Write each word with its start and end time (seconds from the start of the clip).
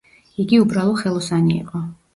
იგი 0.43 0.61
უბრალო 0.63 0.97
ხელოსანი 1.05 1.59
იყო. 1.61 1.89